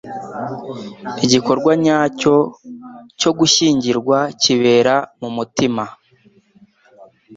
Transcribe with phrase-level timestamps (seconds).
[1.25, 2.35] Igikorwa nyacyo
[3.19, 5.83] cyo gushyingirwa kibera mu mutima,